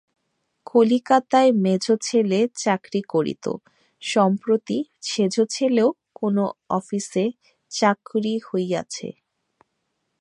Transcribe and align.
কলিকাতায় 0.67 1.51
মেজছেলে 1.63 2.39
চাকরি 2.55 3.01
করিত, 3.13 3.45
সম্প্রতি 4.01 4.77
সেজছেলেরও 5.01 5.89
কোনো 6.15 6.43
আফিসে 6.69 7.25
চাকুরি 7.71 8.35
হইয়াছে। 8.47 9.07